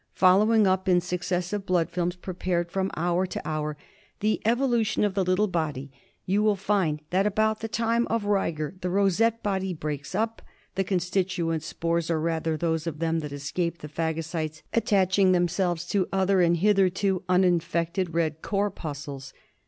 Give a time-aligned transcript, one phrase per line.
[0.15, 3.77] Following up in suc cessive blood films, prepared from hour to hour,
[4.19, 5.91] the evolu tion of the little body,
[6.25, 10.41] you will find that about the time] of rigor the rosette body breaks up,
[10.73, 15.33] the constituent spores, or, rather, those of them that escape the phagocytes, attach ^ ing
[15.33, 19.33] themselves to other and hitherto *jK uninfected red corpuscles.